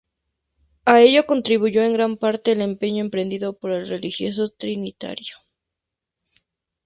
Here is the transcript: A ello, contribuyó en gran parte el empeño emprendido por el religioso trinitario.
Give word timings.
A 0.83 1.01
ello, 1.03 1.27
contribuyó 1.27 1.83
en 1.83 1.93
gran 1.93 2.17
parte 2.17 2.53
el 2.53 2.61
empeño 2.61 3.01
emprendido 3.03 3.53
por 3.59 3.71
el 3.71 3.87
religioso 3.87 4.47
trinitario. 4.47 5.35